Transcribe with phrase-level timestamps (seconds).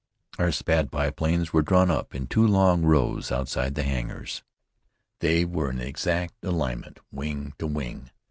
[0.39, 4.41] Our Spad biplanes were drawn up in two long rows, outside the hangars.
[5.19, 8.09] They were in exact alignment, wing to wing.